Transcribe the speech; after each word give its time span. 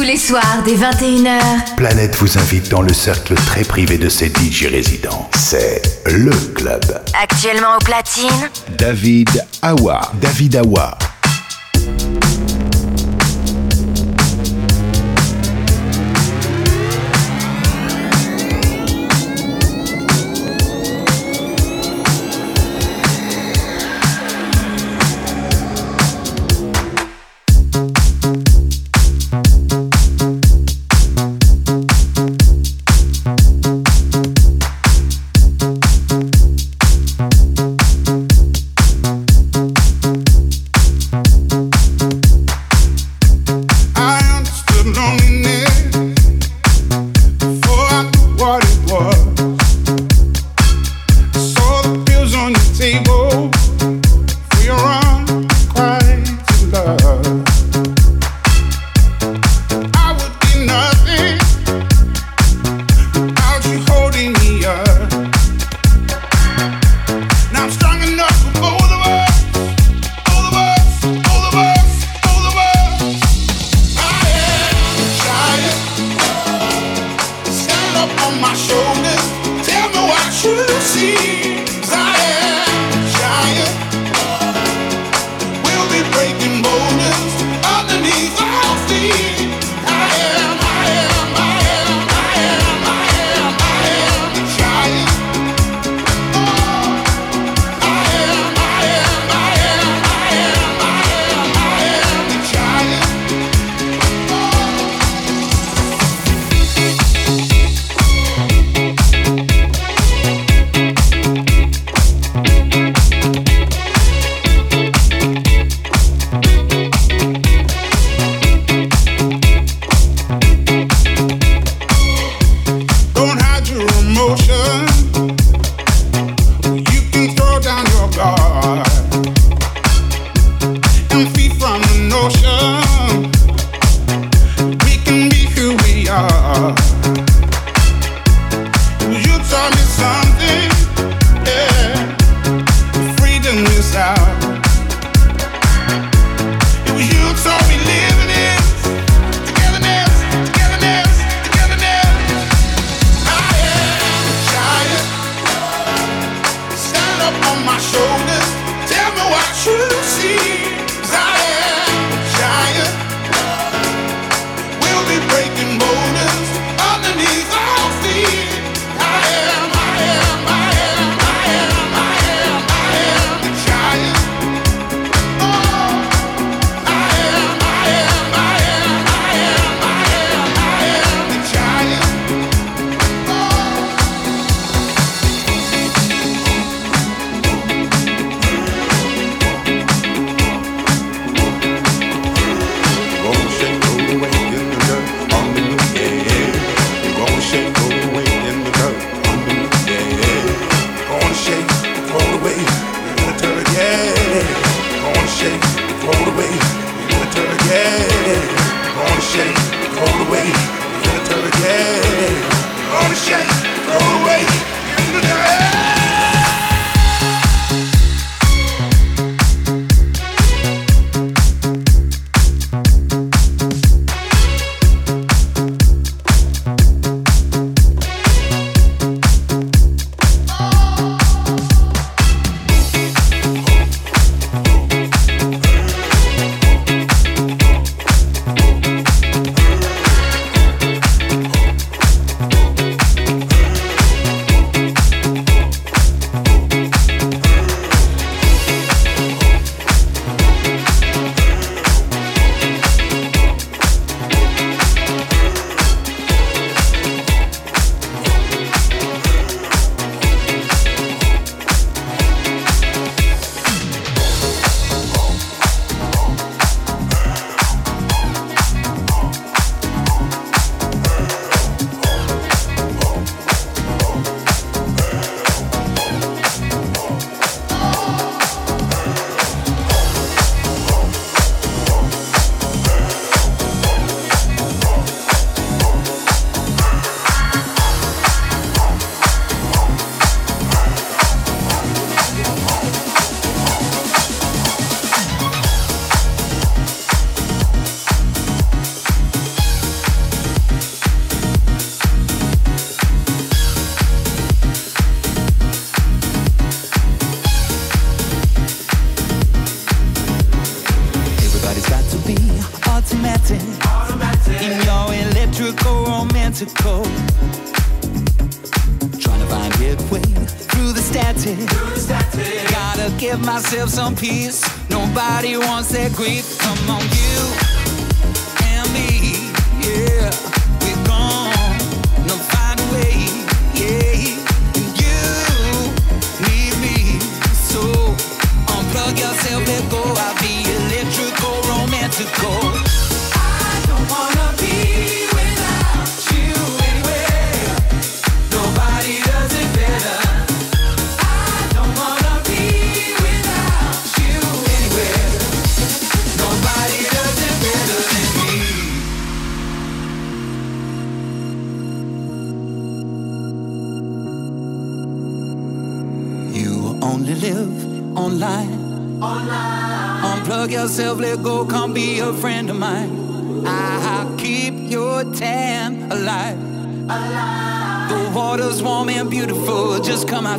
Tous 0.00 0.06
les 0.06 0.16
soirs, 0.16 0.62
dès 0.64 0.76
21h, 0.76 1.74
Planète 1.76 2.16
vous 2.16 2.38
invite 2.38 2.70
dans 2.70 2.80
le 2.80 2.94
cercle 2.94 3.34
très 3.34 3.64
privé 3.64 3.98
de 3.98 4.08
ses 4.08 4.28
DJ 4.28 4.68
résidents. 4.72 5.28
C'est 5.36 5.82
le 6.06 6.30
club. 6.54 6.80
actuellement 7.22 7.76
au 7.78 7.84
platine, 7.84 8.48
David 8.78 9.28
Awa. 9.60 10.00
David 10.22 10.56
Awa. 10.56 10.96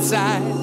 Outside. 0.02 0.61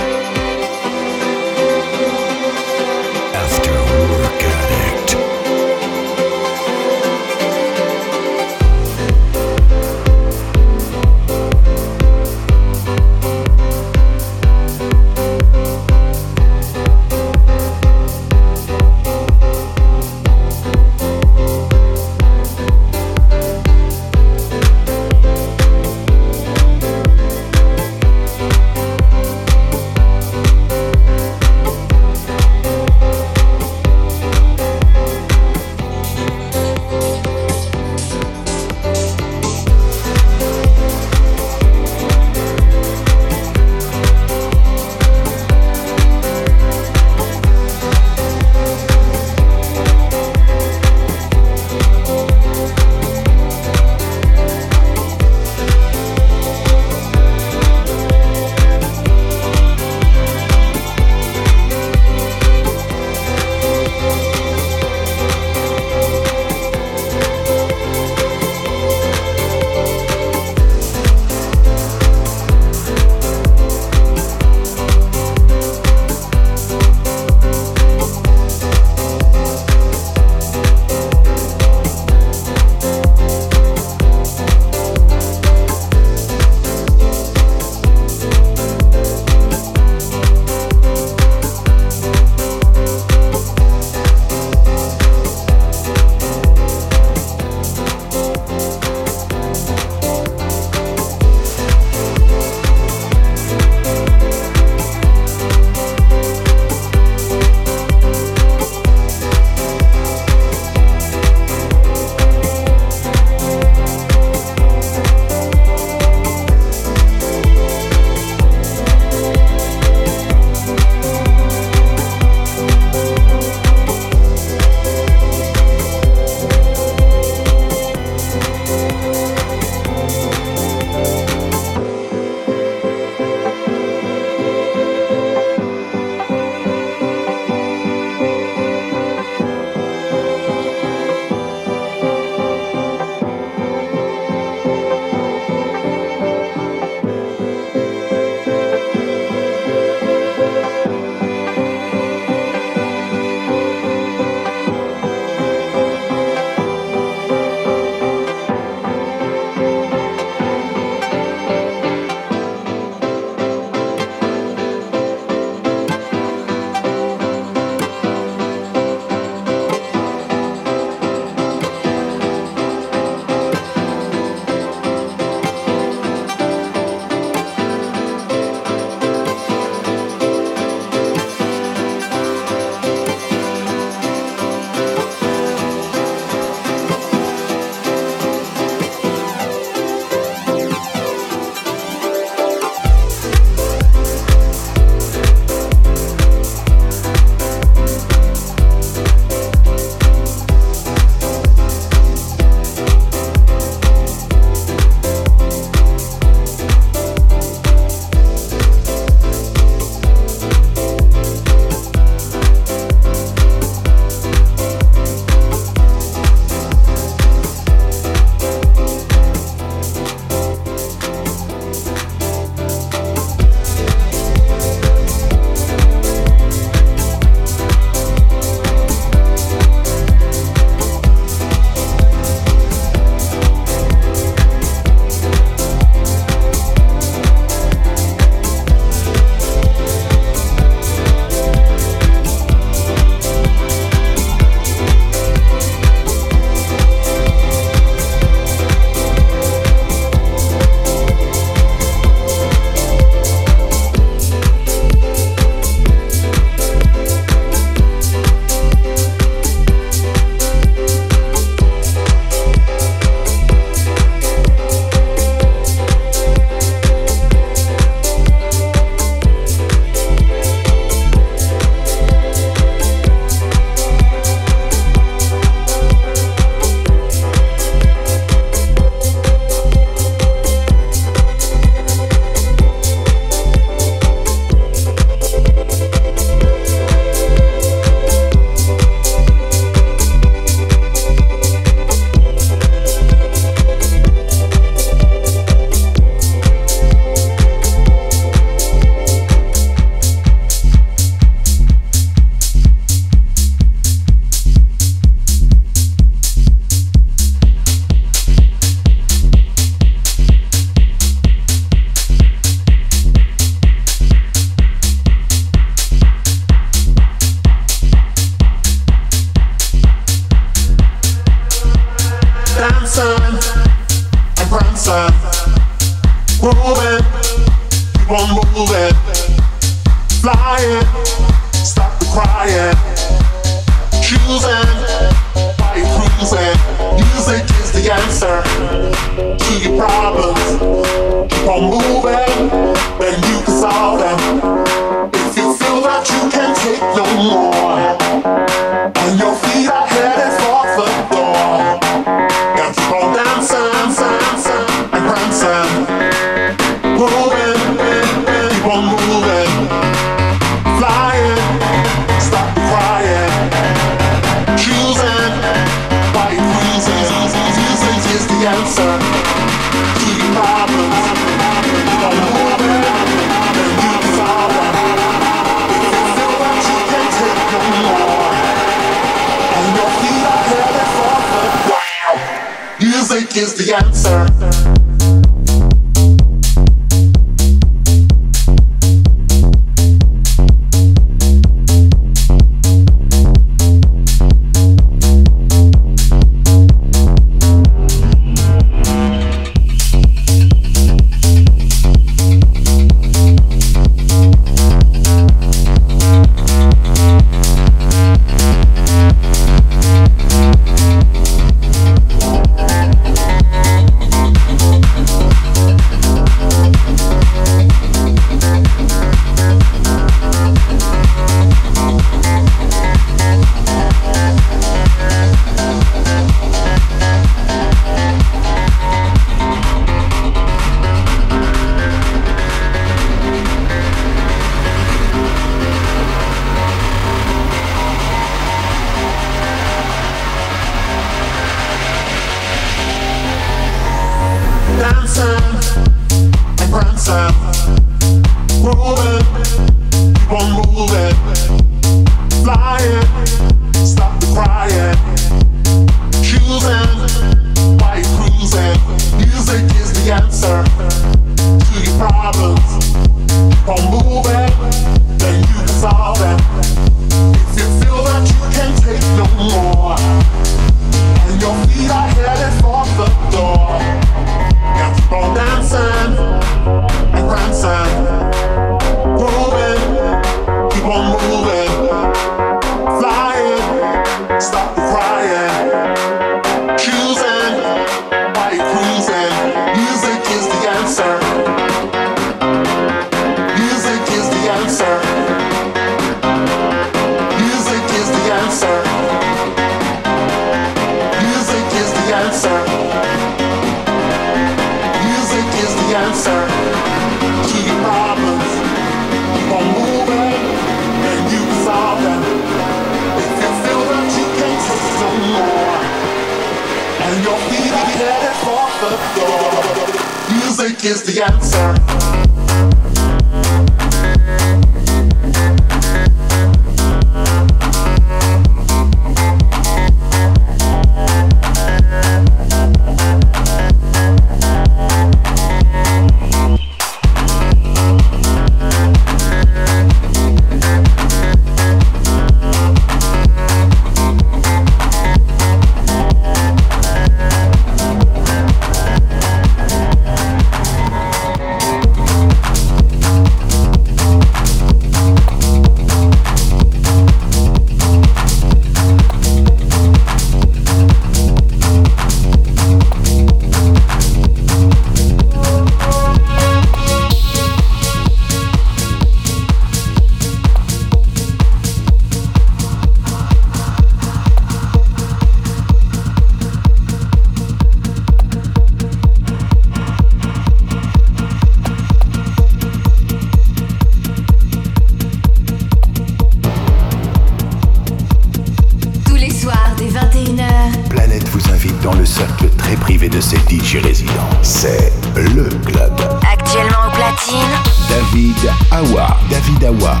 DJ 593.50 593.78
résident, 593.82 594.30
c'est 594.42 594.92
le 595.16 595.48
club. 595.66 595.90
Actuellement 596.32 596.86
au 596.86 596.90
platine, 596.94 597.50
David 597.88 598.36
Awa. 598.70 599.18
David 599.28 599.64
Awa. 599.64 600.00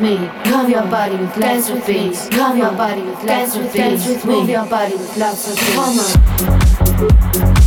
me, 0.00 0.16
move 0.50 0.68
your 0.70 0.82
body 0.86 1.16
with 1.16 1.34
dance 1.34 1.70
with 1.70 1.86
me, 1.88 2.08
move 2.08 2.56
your 2.56 2.72
body 2.72 3.02
with 3.02 3.20
dance 3.24 3.56
with 3.56 3.72
dance 3.72 4.06
with 4.06 4.24
move 4.24 4.48
your 4.48 4.66
body 4.66 4.94
with 4.94 5.16
love 5.16 5.36
so 5.36 5.54
come 5.74 5.98
on. 7.54 7.59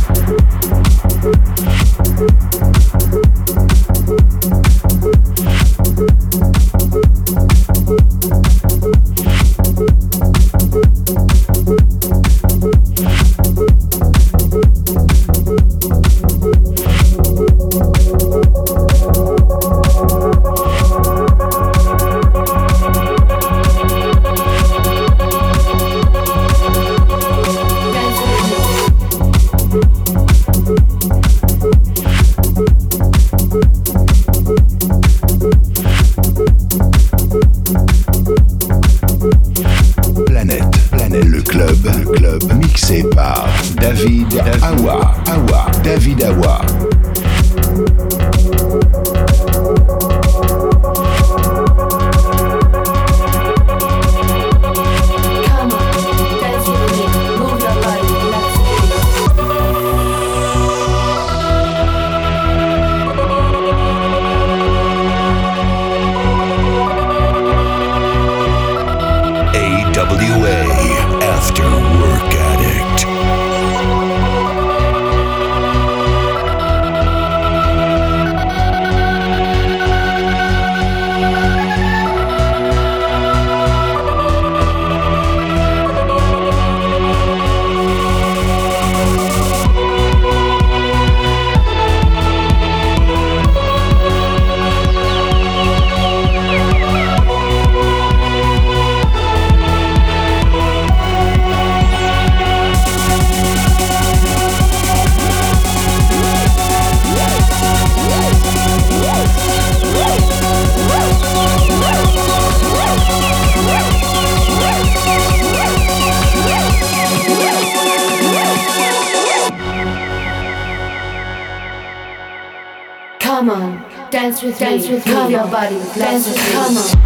with 124.52 125.06
me, 125.06 125.12
come 125.12 125.34
on, 125.34 125.50
body, 125.50 125.76
dance 125.98 126.28
with 126.28 126.52
come 126.52 126.76
on. 126.76 127.03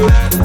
night. 0.00 0.39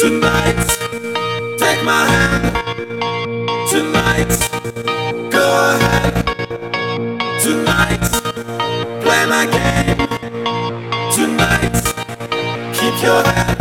Tonight, 0.00 0.54
take 1.58 1.82
my 1.82 2.06
hand. 2.06 2.54
Tonight, 3.68 4.30
go 5.28 5.74
ahead. 5.74 6.24
Tonight, 7.42 8.04
play 9.02 9.26
my 9.26 9.44
game. 9.50 10.06
Tonight, 11.12 11.74
keep 12.74 13.02
your 13.02 13.22
head. 13.24 13.57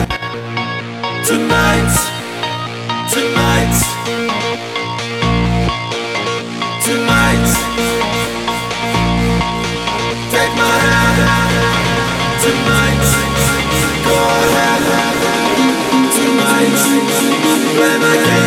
when 17.80 18.02
I 18.02 18.16
came. 18.26 18.47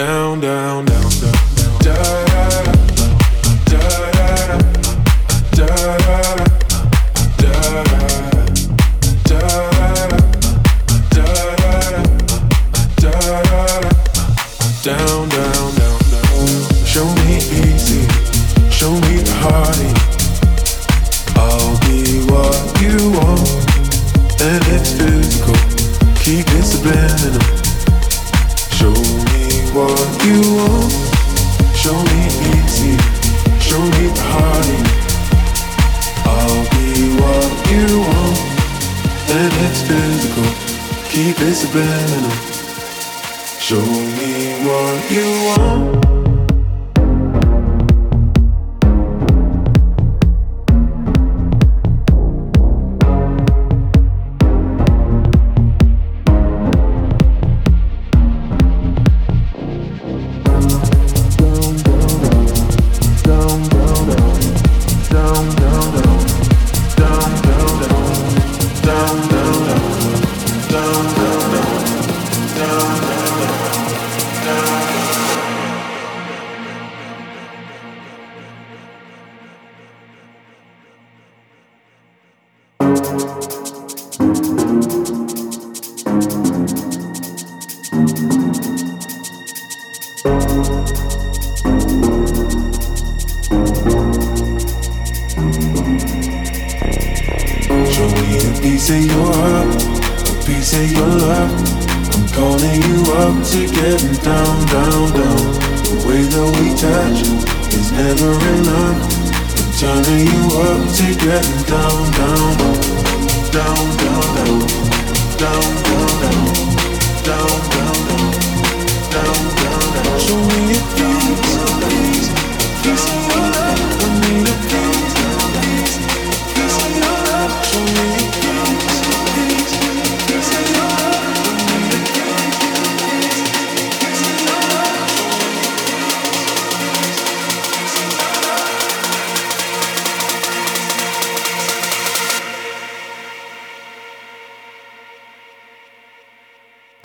down, 0.00 0.40
down, 0.40 0.89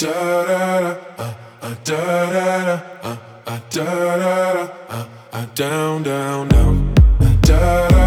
Uh, 0.04 0.08
uh, 1.18 1.34
uh, 1.64 1.76
uh, 5.32 5.46
down, 5.56 6.04
down, 6.04 6.48
down. 6.50 8.05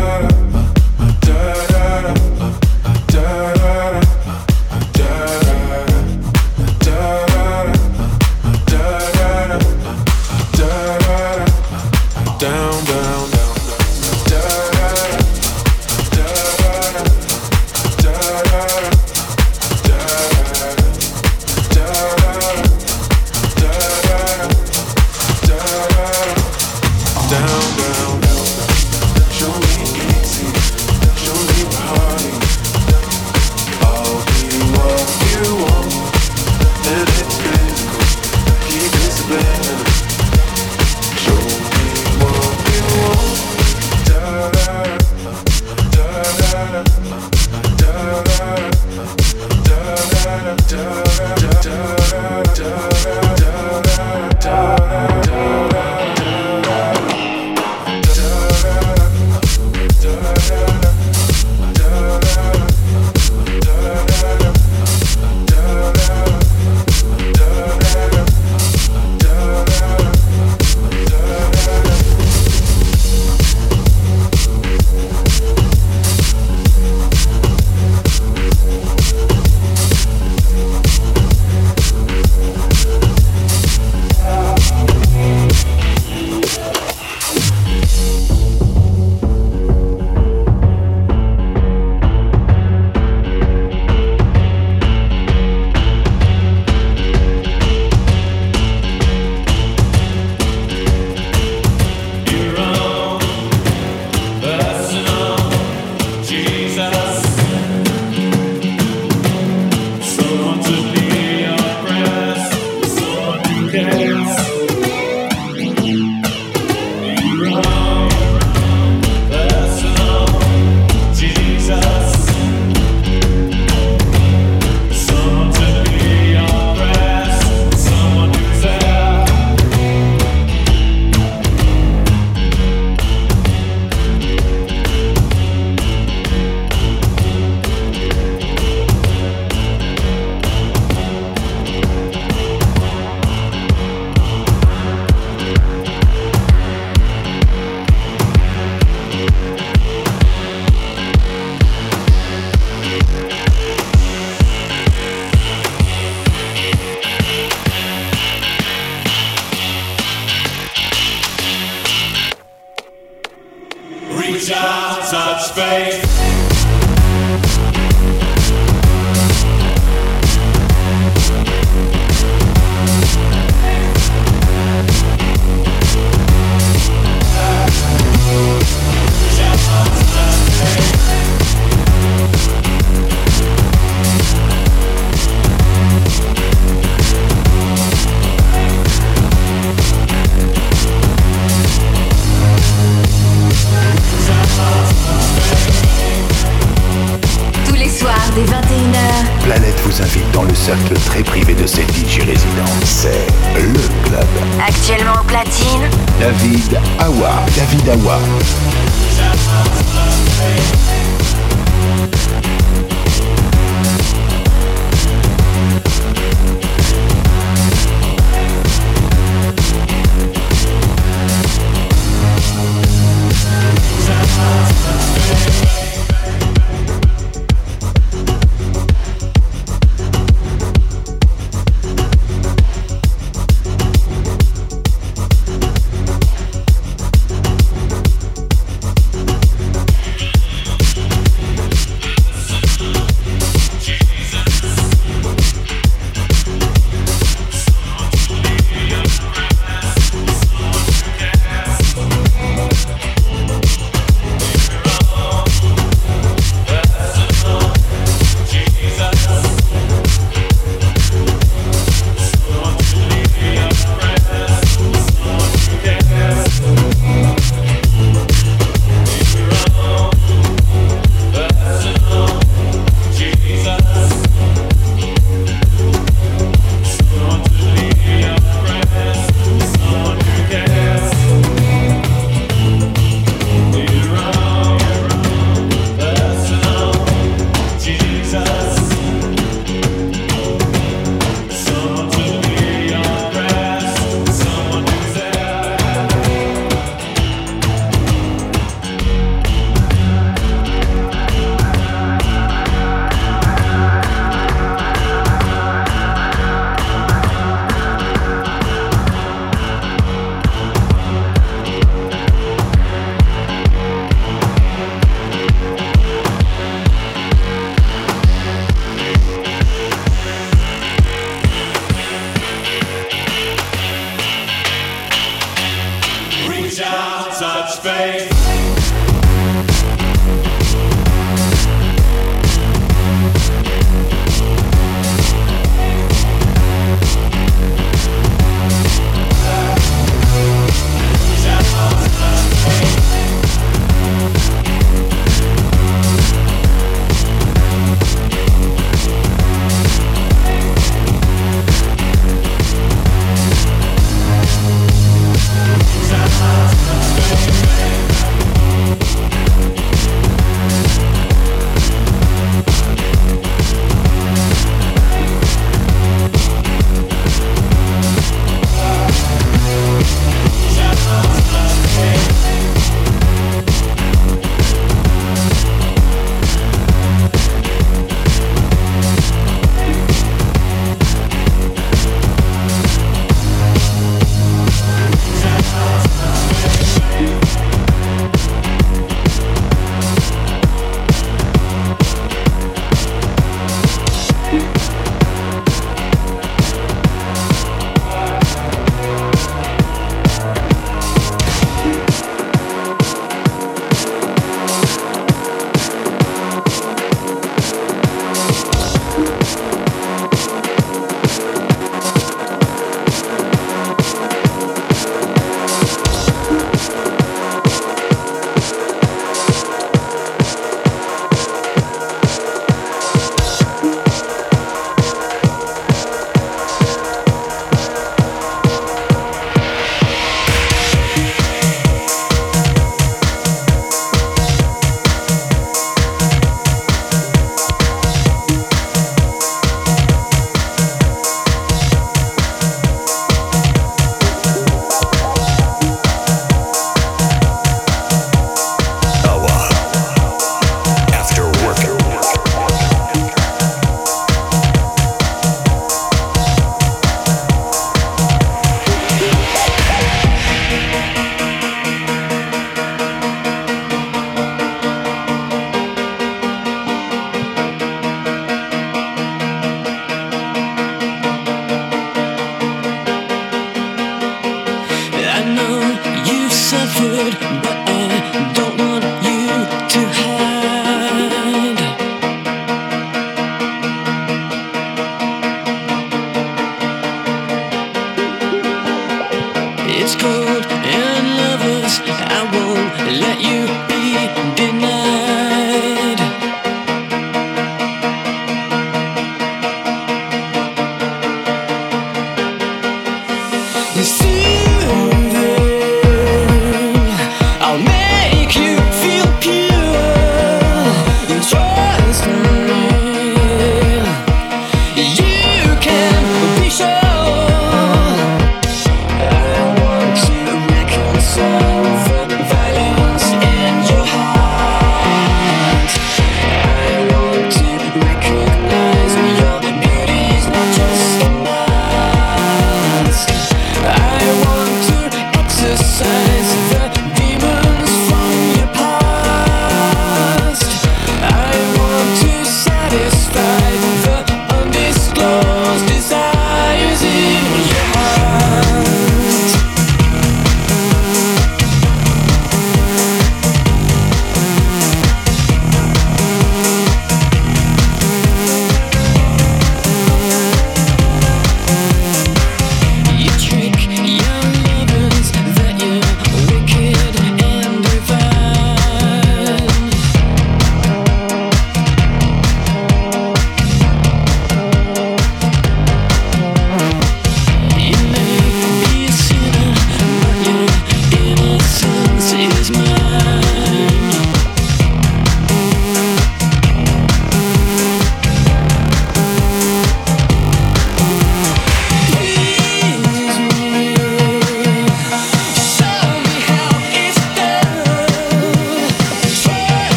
Touch 326.90 327.34
such 327.34 327.80
faith. 327.80 328.47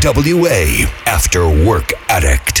AWA 0.00 0.86
After 1.06 1.48
Work 1.48 1.92
Addict. 2.08 2.57